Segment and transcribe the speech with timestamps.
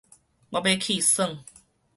[0.03, 0.15] 我欲去玩